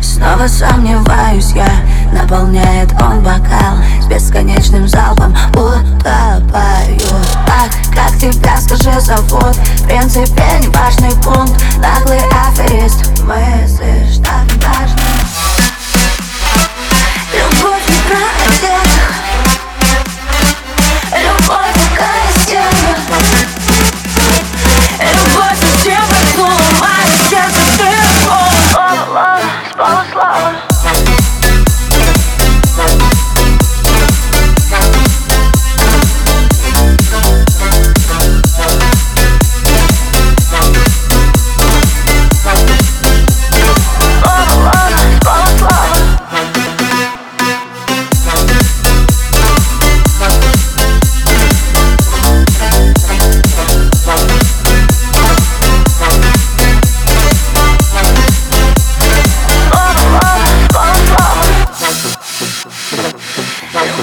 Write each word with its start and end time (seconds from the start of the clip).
Снова 0.00 0.46
сомневаюсь 0.46 1.52
я 1.54 1.66
Наполняет 2.12 2.92
он 3.00 3.20
бокал 3.22 3.76
С 4.00 4.06
бесконечным 4.06 4.86
залпом. 4.88 5.34
Утопаю. 5.50 7.00
Так, 7.46 7.70
как 7.94 8.18
тебя, 8.18 8.56
скажи, 8.58 9.00
зовут? 9.00 9.56
В 9.56 9.84
принципе, 9.84 10.44
не 10.60 10.68
важно 10.68 11.02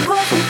perfect. 0.10 0.49